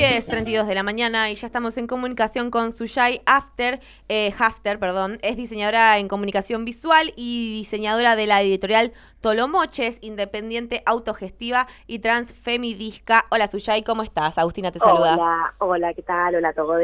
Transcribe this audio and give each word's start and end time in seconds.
10.32 0.00 0.64
de 0.64 0.74
la 0.74 0.82
mañana 0.82 1.30
y 1.30 1.34
ya 1.34 1.46
estamos 1.46 1.76
en 1.76 1.86
comunicación 1.86 2.50
con 2.50 2.72
Suyai 2.72 3.20
After, 3.26 3.80
eh, 4.08 4.32
Hafter, 4.38 4.78
perdón. 4.78 5.18
Es 5.20 5.36
diseñadora 5.36 5.98
en 5.98 6.08
comunicación 6.08 6.64
visual 6.64 7.12
y 7.16 7.58
diseñadora 7.58 8.16
de 8.16 8.26
la 8.26 8.40
editorial 8.40 8.94
Tolomoches, 9.20 9.98
independiente, 10.00 10.82
autogestiva 10.86 11.66
y 11.86 11.98
transfemidisca. 11.98 13.26
Hola 13.28 13.46
Suyai, 13.46 13.82
¿cómo 13.82 14.02
estás? 14.02 14.38
Agustina 14.38 14.72
te 14.72 14.78
saluda. 14.78 15.16
Hola, 15.16 15.54
hola, 15.58 15.92
¿qué 15.92 16.00
tal? 16.00 16.34
Hola 16.34 16.54
todos. 16.54 16.80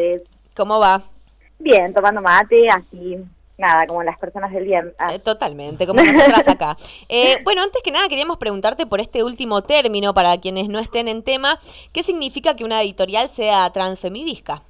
¿Cómo 0.55 0.79
va? 0.79 1.03
Bien, 1.59 1.95
tomando 1.95 2.21
mate, 2.21 2.69
así 2.69 3.25
nada, 3.59 3.87
como 3.87 4.03
las 4.03 4.19
personas 4.19 4.53
del 4.53 4.65
bien. 4.65 4.93
Ah. 4.99 5.15
Eh, 5.15 5.19
totalmente, 5.19 5.87
como 5.87 6.03
nosotras 6.03 6.49
acá. 6.49 6.77
Eh, 7.09 7.39
bueno, 7.45 7.63
antes 7.63 7.83
que 7.83 7.91
nada 7.91 8.09
queríamos 8.09 8.37
preguntarte 8.37 8.87
por 8.87 9.01
este 9.01 9.23
último 9.23 9.63
término, 9.63 10.13
para 10.13 10.39
quienes 10.41 10.69
no 10.69 10.79
estén 10.79 11.09
en 11.09 11.23
tema, 11.23 11.59
¿qué 11.93 12.03
significa 12.03 12.57
que 12.57 12.65
una 12.65 12.83
editorial 12.83 13.29
sea 13.29 13.71
transfemidisca? 13.71 14.63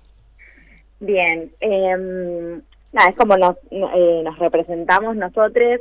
Bien, 1.01 1.51
em, 1.61 2.63
nada, 2.93 3.11
es 3.11 3.17
como 3.17 3.37
nos, 3.37 3.57
eh, 3.71 4.23
nos 4.23 4.39
representamos 4.39 5.17
nosotros 5.17 5.81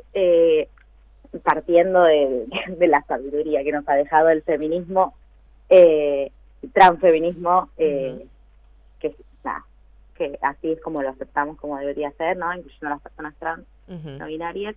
partiendo 1.44 2.04
de, 2.04 2.88
la 2.88 3.04
sabiduría 3.08 3.64
que 3.64 3.72
nos 3.72 3.88
ha 3.88 3.96
dejado 3.96 4.30
el 4.30 4.42
feminismo, 4.44 5.14
transfeminismo, 6.74 7.70
que 10.16 10.40
así 10.42 10.72
es 10.72 10.82
como 10.82 11.02
lo 11.02 11.10
aceptamos 11.10 11.58
como 11.58 11.78
debería 11.78 12.12
ser, 12.12 12.38
¿no? 12.38 12.54
Incluyendo 12.54 12.88
a 12.88 12.92
las 12.92 13.02
personas 13.02 13.36
trans, 13.38 13.66
no 13.88 14.26
binarias. 14.26 14.76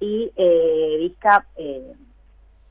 Y 0.00 0.32
eh, 0.36 0.96
DISCA, 0.98 1.46
eh, 1.56 1.94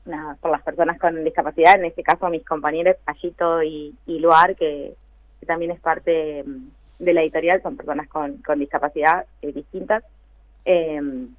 nada, 0.04 0.36
por 0.40 0.50
las 0.50 0.62
personas 0.62 0.98
con 0.98 1.22
discapacidad, 1.24 1.74
en 1.74 1.84
este 1.86 2.02
caso 2.02 2.28
mis 2.28 2.44
compañeros 2.44 2.96
Pallito 3.04 3.62
y, 3.62 3.94
Luar, 4.06 4.56
que, 4.56 4.94
también 5.46 5.70
es 5.70 5.80
parte 5.80 6.42
mm, 6.44 6.68
de 6.98 7.14
la 7.14 7.22
editorial, 7.22 7.62
son 7.62 7.76
personas 7.76 8.08
con, 8.08 8.42
discapacidad 8.58 9.26
eh, 9.42 9.52
distintas. 9.52 10.02
Em, 10.64 11.34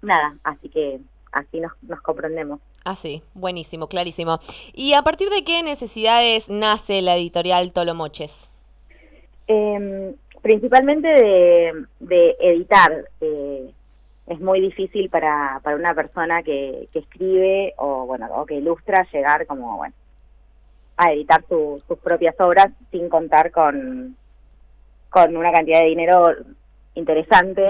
nada, 0.00 0.36
así 0.44 0.68
que 0.68 1.00
así 1.32 1.60
nos, 1.60 1.72
nos 1.82 2.00
comprendemos. 2.00 2.60
Ah, 2.84 2.96
sí, 2.96 3.22
buenísimo, 3.34 3.88
clarísimo. 3.88 4.38
¿Y 4.72 4.94
a 4.94 5.02
partir 5.02 5.28
de 5.30 5.44
qué 5.44 5.62
necesidades 5.62 6.48
nace 6.48 7.00
la 7.02 7.16
editorial 7.16 7.72
Tolomoches? 7.72 8.51
Eh, 9.52 10.14
principalmente 10.40 11.08
de, 11.08 12.36
editar. 12.40 13.04
Eh, 13.20 13.70
es 14.26 14.40
muy 14.40 14.60
difícil 14.60 15.10
para, 15.10 15.60
para 15.62 15.76
una 15.76 15.94
persona 15.94 16.42
que, 16.42 16.88
que, 16.92 17.00
escribe 17.00 17.74
o 17.76 18.06
bueno 18.06 18.28
o 18.34 18.46
que 18.46 18.54
ilustra 18.54 19.06
llegar 19.12 19.46
como 19.46 19.76
bueno 19.76 19.94
a 20.96 21.12
editar 21.12 21.44
sus 21.48 21.82
propias 21.98 22.38
obras 22.38 22.68
sin 22.92 23.08
contar 23.08 23.50
con, 23.50 24.16
con 25.10 25.36
una 25.36 25.50
cantidad 25.50 25.80
de 25.80 25.86
dinero 25.86 26.34
interesante 26.94 27.68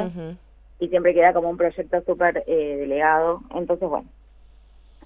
y 0.79 0.89
siempre 0.89 1.15
queda 1.15 1.33
como 1.33 1.49
un 1.49 1.57
proyecto 1.57 2.03
súper 2.03 2.45
eh, 2.47 2.77
delegado. 2.81 3.41
Entonces, 3.55 3.89
bueno, 3.89 4.09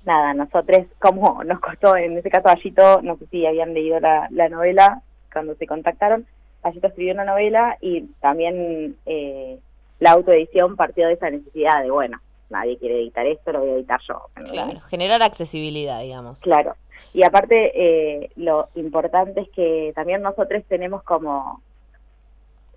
nada, 0.04 0.34
nosotros, 0.34 0.86
como 0.98 1.44
nos 1.44 1.60
costó, 1.60 1.96
en 1.96 2.18
ese 2.18 2.30
caso, 2.30 2.48
Allito, 2.48 3.00
no 3.02 3.16
sé 3.18 3.26
si 3.30 3.46
habían 3.46 3.72
leído 3.72 4.00
la, 4.00 4.26
la 4.30 4.48
novela 4.48 5.02
cuando 5.32 5.54
se 5.54 5.66
contactaron, 5.66 6.26
Allí 6.62 6.80
escribió 6.82 7.14
una 7.14 7.24
novela 7.24 7.78
y 7.80 8.02
también 8.20 8.96
eh, 9.06 9.58
la 10.00 10.12
autoedición 10.12 10.76
partió 10.76 11.06
de 11.06 11.14
esa 11.14 11.30
necesidad 11.30 11.82
de, 11.82 11.90
bueno, 11.90 12.20
nadie 12.50 12.76
quiere 12.78 13.00
editar 13.00 13.26
esto, 13.26 13.52
lo 13.52 13.60
voy 13.60 13.70
a 13.70 13.74
editar 13.74 14.00
yo. 14.06 14.26
Claro, 14.50 14.80
generar 14.82 15.22
accesibilidad, 15.22 16.00
digamos. 16.00 16.40
Claro. 16.40 16.74
Y 17.14 17.22
aparte, 17.22 17.72
eh, 17.74 18.30
lo 18.36 18.68
importante 18.74 19.40
es 19.42 19.48
que 19.50 19.92
también 19.94 20.22
nosotros 20.22 20.62
tenemos 20.68 21.02
como, 21.02 21.62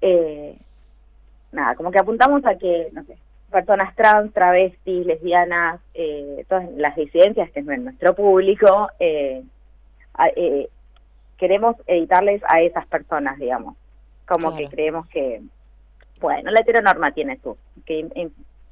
eh, 0.02 0.56
nada, 1.52 1.76
como 1.76 1.92
que 1.92 2.00
apuntamos 2.00 2.46
a 2.46 2.58
que, 2.58 2.90
no 2.94 3.04
sé, 3.04 3.18
personas 3.52 3.96
trans, 3.96 4.32
travestis, 4.32 5.06
lesbianas, 5.06 5.82
todas 6.48 6.70
las 6.78 6.96
disidencias, 6.96 7.50
que 7.50 7.62
es 7.62 7.66
nuestro 7.66 8.14
público, 8.14 8.90
eh, 9.00 10.70
queremos 11.40 11.76
editarles 11.88 12.42
a 12.48 12.62
esas 12.62 12.86
personas, 12.86 13.40
digamos. 13.40 13.76
Como 14.28 14.56
que 14.56 14.68
creemos 14.68 15.08
que, 15.08 15.42
bueno, 16.20 16.52
la 16.52 16.60
heteronorma 16.60 17.12
tiene 17.14 17.40
su, 17.42 17.58
que 17.86 18.08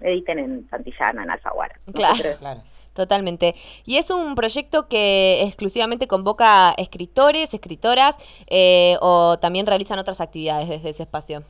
editen 0.01 0.37
en 0.37 0.69
Santillana, 0.69 1.23
en 1.23 1.31
Alfaguara. 1.31 1.79
Claro, 1.93 2.37
claro. 2.37 2.61
Totalmente. 2.93 3.53
Y 3.85 3.97
es 3.97 4.09
un 4.09 4.33
proyecto 4.33 4.87
que 4.87 5.43
exclusivamente 5.43 6.07
convoca 6.07 6.73
escritores, 6.77 7.53
escritoras, 7.53 8.15
eh, 8.47 8.97
o 9.01 9.37
también 9.39 9.67
realizan 9.67 9.99
otras 9.99 10.19
actividades 10.19 10.67
desde 10.67 10.89
ese 10.89 11.03
espacio. 11.03 11.43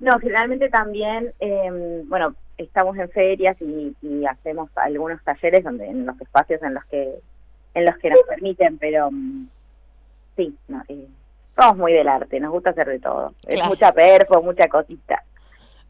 No, 0.00 0.18
generalmente 0.18 0.68
también, 0.68 1.32
em, 1.40 2.06
bueno, 2.08 2.34
estamos 2.58 2.98
en 2.98 3.08
ferias 3.08 3.56
y, 3.60 3.94
hacemos 4.26 4.68
algunos 4.76 5.22
talleres 5.24 5.64
donde 5.64 5.86
en 5.86 6.04
los 6.04 6.20
espacios 6.20 6.62
en 6.62 6.74
los 6.74 6.84
que 6.86 7.14
en 7.74 7.86
los 7.86 7.96
que 7.96 8.10
nos 8.10 8.20
permiten, 8.28 8.76
pero 8.76 9.10
mm, 9.10 9.46
sí, 10.36 10.56
no, 10.68 10.82
eh, 10.88 11.06
somos 11.56 11.76
muy 11.76 11.92
del 11.92 12.08
arte, 12.08 12.40
nos 12.40 12.52
gusta 12.52 12.70
hacer 12.70 12.88
de 12.88 12.98
todo. 12.98 13.34
Es 13.46 13.64
mucha 13.66 13.92
perfo, 13.92 14.42
mucha 14.42 14.68
cosita. 14.68 15.22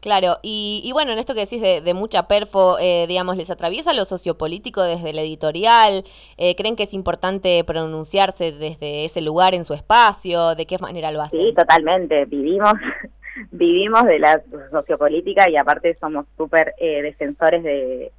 Claro, 0.03 0.39
y, 0.41 0.89
bueno, 0.91 1.13
en 1.13 1.19
esto 1.19 1.33
que 1.33 1.45
decís 1.45 1.61
de, 1.61 1.93
mucha 1.93 2.27
perfo, 2.27 2.77
eh, 2.77 3.05
digamos, 3.07 3.37
¿les 3.37 3.49
atraviesa 3.49 3.93
lo 3.93 4.03
sociopolítico 4.03 4.81
desde 4.83 5.11
el 5.11 5.19
editorial? 5.19 6.03
Eh, 6.35 6.57
¿Creen 6.57 6.75
que 6.75 6.83
es 6.83 6.93
importante 6.93 7.63
pronunciarse 7.63 8.51
desde 8.51 9.05
ese 9.05 9.21
lugar 9.21 9.55
en 9.55 9.63
su 9.63 9.73
espacio? 9.73 10.55
¿De 10.55 10.65
qué 10.65 10.77
manera 10.77 11.09
lo 11.11 11.21
hacen? 11.21 11.39
Sí, 11.39 11.53
totalmente. 11.53 12.25
Vivimos 12.25 12.73
vivimos 13.51 14.03
de 14.03 14.19
la 14.19 14.41
sociopolítica 14.71 15.49
y 15.49 15.55
aparte 15.55 15.95
somos 16.01 16.25
súper 16.35 16.73
eh, 16.79 17.01
defensores 17.01 17.63
de, 17.63 18.11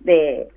de 0.00 0.48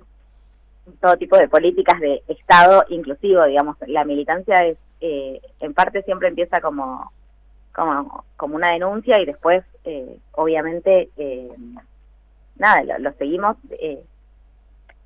todo 1.02 1.18
tipo 1.18 1.36
de 1.36 1.48
políticas 1.48 2.00
de 2.00 2.22
Estado 2.28 2.86
inclusivo, 2.88 3.44
digamos. 3.44 3.76
La 3.86 4.06
militancia 4.06 4.64
es 4.64 4.78
eh, 5.04 5.40
en 5.58 5.74
parte 5.74 6.04
siempre 6.04 6.28
empieza 6.28 6.60
como, 6.60 7.10
como, 7.74 8.24
como 8.36 8.54
una 8.54 8.70
denuncia 8.70 9.18
y 9.18 9.26
después, 9.26 9.64
eh, 9.82 10.16
obviamente, 10.30 11.10
eh, 11.16 11.50
nada, 12.54 12.98
lo, 13.00 13.12
seguimos, 13.14 13.56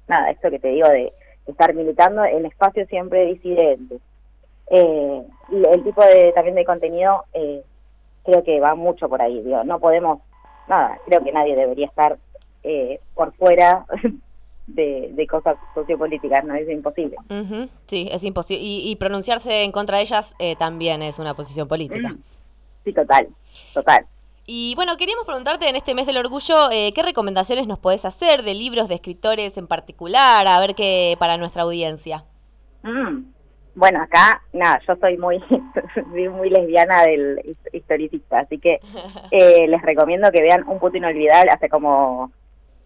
nada, 0.07 0.31
esto 0.31 0.51
que 0.51 0.59
te 0.59 0.69
digo 0.69 0.87
de 0.89 1.15
estar 1.47 1.73
militando 1.73 2.27
en 2.27 2.45
espacios 2.45 2.89
siempre 2.89 3.25
disidentes. 3.25 4.03
y 4.71 5.65
el 5.65 5.83
tipo 5.83 6.03
de 6.05 6.33
también 6.35 6.57
de 6.57 6.67
contenido 6.67 7.25
creo 8.23 8.45
que 8.45 8.61
va 8.61 8.75
mucho 8.75 9.09
por 9.09 9.23
ahí, 9.23 9.43
digo, 9.43 9.65
no 9.65 9.81
podemos, 9.81 10.21
nada, 10.69 10.99
creo 11.07 11.25
que 11.25 11.33
nadie 11.33 11.57
debería 11.57 11.87
estar 11.87 12.19
por 13.15 13.33
fuera 13.33 13.87
de, 14.67 15.27
cosas 15.29 15.57
sociopolíticas, 15.75 16.45
¿no? 16.45 16.55
Es 16.55 16.69
imposible. 16.69 17.17
Sí, 17.87 18.09
es 18.11 18.25
imposible. 18.25 18.63
Y, 18.63 18.97
pronunciarse 18.97 19.63
en 19.63 19.73
contra 19.73 19.99
de 19.99 20.03
ellas 20.03 20.35
eh, 20.39 20.57
también 20.57 21.03
es 21.03 21.19
una 21.19 21.35
posición 21.35 21.69
política. 21.69 22.11
Mm. 22.11 22.23
Sí, 22.85 22.93
total, 22.93 23.29
total. 23.75 24.07
Y 24.49 24.75
bueno, 24.77 24.97
queríamos 24.97 25.27
preguntarte 25.27 25.69
en 25.69 25.75
este 25.75 25.95
mes 25.95 26.07
del 26.07 26.19
orgullo, 26.19 26.71
eh, 26.71 26.93
¿qué 26.95 27.03
recomendaciones 27.03 27.67
nos 27.67 27.81
podés 27.81 28.05
hacer 28.05 28.45
de 28.45 28.55
libros, 28.55 28.89
de 28.89 28.95
escritores 28.95 29.57
en 29.57 29.67
particular? 29.67 30.47
A 30.47 30.61
ver 30.61 30.77
qué 30.77 31.17
para 31.19 31.37
nuestra 31.37 31.63
audiencia. 31.63 32.25
Mm. 32.83 33.25
Bueno, 33.75 34.01
acá, 34.01 34.43
nada, 34.55 34.81
yo 34.87 34.97
soy 34.97 35.19
muy, 35.19 35.43
muy 36.31 36.49
lesbiana 36.49 37.03
del 37.03 37.57
historicista, 37.73 38.41
así 38.41 38.59
que 38.59 38.81
eh, 39.33 39.67
les 39.69 39.83
recomiendo 39.83 40.31
que 40.31 40.41
vean 40.41 40.65
Un 40.67 40.79
puto 40.79 40.97
inolvidable, 40.97 41.51
hace 41.51 41.69
como 41.69 42.33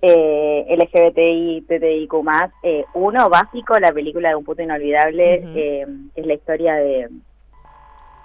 eh, 0.03 0.67
LGBTI, 0.77 1.65
TTIQ+, 1.69 2.15
eh, 2.63 2.85
uno 2.95 3.29
básico, 3.29 3.79
la 3.79 3.93
película 3.93 4.31
de 4.31 4.37
Un 4.37 4.45
puto 4.45 4.63
inolvidable, 4.63 5.43
eh, 5.55 5.87
es 6.15 6.27
la 6.27 6.35
historia 6.35 6.75
de... 6.75 7.09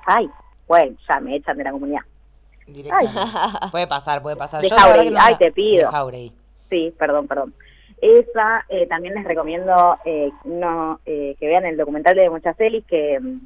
Ay, 0.06 0.30
bueno, 0.68 0.96
ya 1.08 1.20
me 1.20 1.36
echan 1.36 1.58
de 1.58 1.64
la 1.64 1.72
comunidad. 1.72 2.02
puede 3.72 3.88
pasar, 3.88 4.22
puede 4.22 4.36
pasar. 4.36 4.62
De 4.62 4.70
Jauregui, 4.70 5.16
ay, 5.20 5.36
te 5.36 5.52
pido. 5.52 5.90
Sí, 6.70 6.94
perdón, 6.98 7.28
perdón. 7.28 7.54
Esa, 8.02 8.66
eh, 8.70 8.88
también 8.88 9.16
les 9.16 9.24
recomiendo 9.24 9.98
eh, 10.04 10.32
no, 10.44 11.00
eh, 11.06 11.36
que 11.40 11.48
vean 11.48 11.66
el 11.66 11.78
documental 11.78 12.16
de 12.16 12.30
Muchas 12.30 12.58
Celis, 12.58 12.84
que 12.86 13.20
mm, 13.20 13.40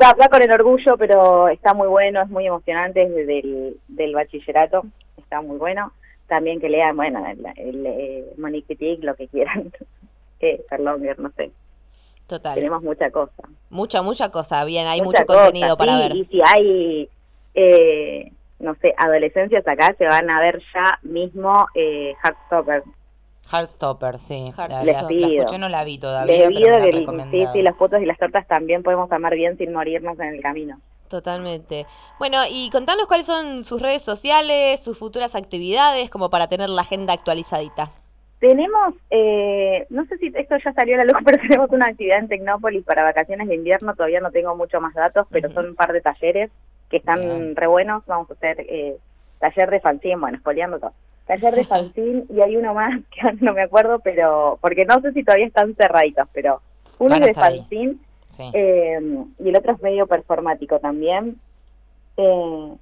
va, 0.00 0.14
va, 0.14 0.28
con 0.28 0.42
el 0.42 0.50
orgullo, 0.50 0.96
pero 0.96 1.48
está 1.48 1.74
muy 1.74 1.88
bueno, 1.88 2.22
es 2.22 2.28
muy 2.28 2.46
emocionante 2.46 3.08
desde 3.08 3.40
el 3.40 3.80
del 3.88 4.14
bachillerato, 4.14 4.84
está 5.18 5.42
muy 5.42 5.58
bueno 5.58 5.92
también 6.30 6.60
que 6.60 6.70
lean, 6.70 6.96
bueno, 6.96 7.26
el, 7.26 7.44
el, 7.56 7.84
eh, 7.86 8.24
Monique 8.38 8.98
lo 9.02 9.14
que 9.16 9.28
quieran, 9.28 9.70
eh, 10.40 10.64
Perlonger, 10.70 11.18
no 11.18 11.30
sé. 11.36 11.50
Total. 12.26 12.54
Tenemos 12.54 12.82
mucha 12.82 13.10
cosa. 13.10 13.42
Mucha, 13.68 14.00
mucha 14.00 14.30
cosa, 14.30 14.64
bien, 14.64 14.86
hay 14.86 15.02
mucho 15.02 15.26
contenido 15.26 15.76
para 15.76 15.98
ver. 15.98 16.16
Y 16.16 16.24
si 16.26 16.40
hay, 16.46 17.08
eh, 17.54 18.32
no 18.60 18.74
sé, 18.76 18.94
adolescencias 18.96 19.66
acá, 19.66 19.94
se 19.98 20.06
van 20.06 20.30
a 20.30 20.40
ver 20.40 20.62
ya 20.72 20.98
mismo 21.02 21.66
eh, 21.74 22.14
Heartstopper, 23.52 24.18
sí. 24.20 24.52
La, 24.56 24.64
Heartstopper. 24.64 24.86
la- 24.94 25.26
la 25.26 25.26
escuché, 25.40 25.58
no 25.58 25.68
la 25.68 25.82
vi 25.82 25.98
todavía, 25.98 26.32
Les 26.32 26.46
pero 26.46 26.56
pido 26.56 26.70
me 26.70 26.78
la 26.78 26.84
que 26.84 26.92
sí, 27.32 27.38
sí, 27.52 27.62
las 27.62 27.76
fotos 27.76 28.00
y 28.00 28.06
las 28.06 28.18
tortas 28.18 28.46
también 28.46 28.84
podemos 28.84 29.10
amar 29.10 29.34
bien 29.34 29.58
sin 29.58 29.72
morirnos 29.72 30.18
en 30.20 30.34
el 30.34 30.40
camino. 30.40 30.78
Totalmente. 31.10 31.86
Bueno, 32.20 32.38
y 32.48 32.70
contanos 32.70 33.06
cuáles 33.06 33.26
son 33.26 33.64
sus 33.64 33.82
redes 33.82 34.00
sociales, 34.00 34.80
sus 34.80 34.96
futuras 34.96 35.34
actividades, 35.34 36.08
como 36.08 36.30
para 36.30 36.46
tener 36.46 36.70
la 36.70 36.82
agenda 36.82 37.12
actualizadita. 37.12 37.90
Tenemos, 38.38 38.94
eh, 39.10 39.86
no 39.90 40.06
sé 40.06 40.18
si 40.18 40.32
esto 40.34 40.56
ya 40.64 40.72
salió 40.72 40.94
a 40.94 40.98
la 40.98 41.12
luz, 41.12 41.16
pero 41.24 41.38
tenemos 41.42 41.68
una 41.70 41.88
actividad 41.88 42.20
en 42.20 42.28
Tecnópolis 42.28 42.84
para 42.84 43.02
vacaciones 43.02 43.48
de 43.48 43.56
invierno, 43.56 43.94
todavía 43.96 44.20
no 44.20 44.30
tengo 44.30 44.54
mucho 44.54 44.80
más 44.80 44.94
datos, 44.94 45.26
pero 45.30 45.52
son 45.52 45.70
un 45.70 45.74
par 45.74 45.92
de 45.92 46.00
talleres 46.00 46.50
que 46.88 46.98
están 46.98 47.20
Bien. 47.20 47.56
re 47.56 47.66
buenos, 47.66 48.06
vamos 48.06 48.30
a 48.30 48.34
hacer 48.34 48.60
eh, 48.60 48.96
taller 49.40 49.68
de 49.68 49.80
fanzine, 49.80 50.16
bueno, 50.16 50.36
espoleando 50.36 50.78
todo, 50.78 50.92
taller 51.26 51.56
de 51.56 51.64
fanzine 51.74 52.24
y 52.32 52.40
hay 52.40 52.56
uno 52.56 52.72
más 52.72 53.00
que 53.10 53.32
no 53.44 53.52
me 53.52 53.62
acuerdo, 53.62 53.98
pero 53.98 54.60
porque 54.60 54.86
no 54.86 55.00
sé 55.00 55.12
si 55.12 55.24
todavía 55.24 55.46
están 55.46 55.74
cerraditos, 55.74 56.28
pero 56.32 56.62
uno 57.00 57.16
es 57.16 57.34
de 57.34 57.42
ahí. 57.42 57.98
Sí. 58.30 58.50
eh, 58.54 58.98
y 59.38 59.48
el 59.48 59.56
otro 59.56 59.72
es 59.72 59.82
medio 59.82 60.06
performático 60.06 60.78
también. 60.78 61.38
Eh, 62.16 62.74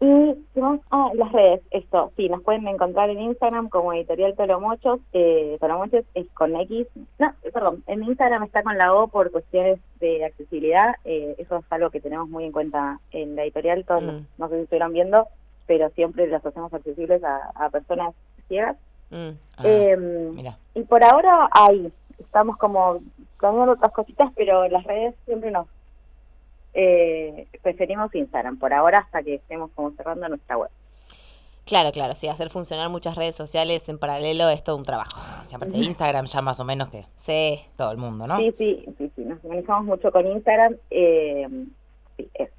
y 0.00 0.34
¿qué 0.54 0.60
más? 0.60 0.78
ah, 0.92 1.10
las 1.14 1.32
redes, 1.32 1.60
esto, 1.72 2.12
sí, 2.16 2.28
nos 2.28 2.40
pueden 2.42 2.68
encontrar 2.68 3.10
en 3.10 3.18
Instagram 3.20 3.68
como 3.68 3.92
editorial 3.92 4.34
Tolomochos, 4.36 5.00
eh, 5.12 5.56
Tolomochos 5.60 6.04
es 6.14 6.28
con 6.34 6.54
X, 6.54 6.86
no, 7.18 7.32
perdón, 7.52 7.82
en 7.88 8.04
Instagram 8.04 8.44
está 8.44 8.62
con 8.62 8.78
la 8.78 8.94
O 8.94 9.08
por 9.08 9.32
cuestiones 9.32 9.80
de 9.98 10.24
accesibilidad, 10.24 10.94
eh, 11.04 11.34
eso 11.38 11.56
es 11.56 11.64
algo 11.70 11.90
que 11.90 12.00
tenemos 12.00 12.28
muy 12.28 12.44
en 12.44 12.52
cuenta 12.52 13.00
en 13.10 13.34
la 13.34 13.42
editorial, 13.42 13.84
todos, 13.84 14.04
Mm. 14.04 14.26
no 14.38 14.48
sé 14.48 14.56
si 14.58 14.62
estuvieron 14.62 14.92
viendo, 14.92 15.26
pero 15.66 15.90
siempre 15.90 16.28
las 16.28 16.46
hacemos 16.46 16.72
accesibles 16.72 17.24
a, 17.24 17.50
a 17.56 17.68
personas 17.70 18.14
ciegas. 18.46 18.76
Mm. 19.10 19.30
Ah, 19.56 19.62
Em, 19.66 20.44
y 20.76 20.82
por 20.84 21.02
ahora 21.02 21.48
ahí, 21.50 21.92
estamos 22.20 22.56
como 22.56 23.00
planeando 23.38 23.72
otras 23.72 23.92
cositas, 23.92 24.30
pero 24.36 24.68
las 24.68 24.84
redes 24.84 25.14
siempre 25.24 25.50
nos 25.50 25.66
eh, 26.74 27.46
preferimos 27.62 28.14
Instagram 28.14 28.58
por 28.58 28.72
ahora 28.72 28.98
hasta 28.98 29.22
que 29.22 29.36
estemos 29.36 29.70
como 29.74 29.90
cerrando 29.92 30.28
nuestra 30.28 30.56
web. 30.56 30.70
Claro, 31.64 31.92
claro, 31.92 32.14
sí, 32.14 32.28
hacer 32.28 32.48
funcionar 32.48 32.88
muchas 32.88 33.14
redes 33.14 33.36
sociales 33.36 33.86
en 33.90 33.98
paralelo 33.98 34.48
es 34.48 34.64
todo 34.64 34.76
un 34.76 34.84
trabajo. 34.84 35.20
Sí, 35.48 35.54
aparte 35.54 35.78
de 35.78 35.84
Instagram 35.84 36.26
ya 36.26 36.42
más 36.42 36.60
o 36.60 36.64
menos 36.64 36.88
que 36.90 37.06
Sí. 37.16 37.60
todo 37.76 37.90
el 37.92 37.96
mundo, 37.98 38.26
¿no? 38.26 38.36
Sí, 38.38 38.54
sí, 38.58 38.84
sí, 38.98 39.10
sí, 39.16 39.24
nos 39.24 39.42
manejamos 39.44 39.84
mucho 39.86 40.10
con 40.12 40.26
Instagram. 40.26 40.76
Eh, 40.90 41.46
sí, 42.16 42.28
eso. 42.34 42.52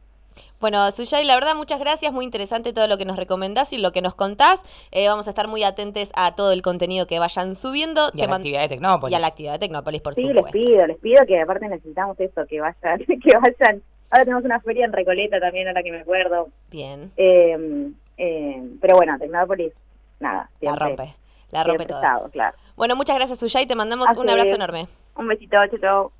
Bueno, 0.60 0.92
Suyay, 0.92 1.24
la 1.24 1.36
verdad, 1.36 1.56
muchas 1.56 1.80
gracias, 1.80 2.12
muy 2.12 2.26
interesante 2.26 2.74
todo 2.74 2.88
lo 2.88 2.98
que 2.98 3.06
nos 3.06 3.16
recomendás 3.16 3.72
y 3.72 3.78
lo 3.78 3.94
que 3.94 4.02
nos 4.02 4.14
contás. 4.16 4.62
Eh, 4.92 5.08
vamos 5.08 5.28
a 5.28 5.30
estar 5.30 5.48
muy 5.48 5.64
atentos 5.64 6.12
a 6.16 6.36
todo 6.36 6.52
el 6.52 6.62
contenido 6.62 7.08
que 7.08 7.18
vayan 7.18 7.56
subiendo. 7.56 8.10
Y 8.14 8.18
Te 8.18 8.24
a 8.24 8.26
la 8.26 8.32
man- 8.32 8.42
actividad 8.42 8.62
de 8.64 8.68
Tecnópolis. 8.70 9.14
y 9.14 9.16
a 9.16 9.20
la 9.20 9.28
actividad 9.28 9.54
de 9.54 9.60
Tecnópolis, 9.60 10.02
por 10.02 10.16
Sí, 10.16 10.24
les 10.24 10.36
supuesto. 10.36 10.52
pido, 10.60 10.86
les 10.88 10.98
pido 10.98 11.26
que 11.26 11.40
aparte 11.40 11.70
necesitamos 11.70 12.20
eso, 12.20 12.46
que 12.46 12.60
vayan, 12.60 13.00
que 13.24 13.38
vayan. 13.38 13.82
Ahora 14.12 14.26
tenemos 14.26 14.44
una 14.44 14.60
feria 14.60 14.84
en 14.86 14.92
Recoleta 14.92 15.40
también, 15.40 15.68
ahora 15.70 15.82
que 15.82 15.92
me 15.92 16.00
acuerdo. 16.02 16.50
Bien, 16.72 17.12
Eh, 17.16 17.92
eh, 18.18 18.62
pero 18.82 18.98
bueno, 18.98 19.18
Tecnópolis, 19.18 19.72
nada, 20.20 20.50
la 20.60 20.76
rompe, 20.76 21.16
la 21.52 21.64
rompe 21.64 21.84
estado, 21.84 22.30
claro. 22.32 22.58
Bueno, 22.76 22.98
muchas 22.98 23.16
gracias, 23.16 23.40
Suyay, 23.40 23.66
te 23.66 23.76
mandamos 23.76 24.10
Así 24.10 24.20
un 24.20 24.30
abrazo 24.30 24.50
es. 24.50 24.56
enorme. 24.56 24.88
Un 25.16 25.28
besito, 25.28 25.56
chau, 25.68 25.80
chau. 25.80 26.12